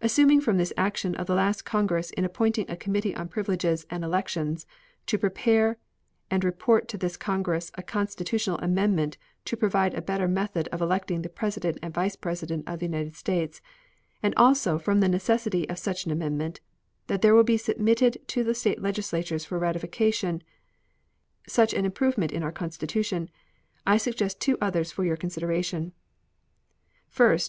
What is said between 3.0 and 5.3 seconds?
on Privileges and Elections to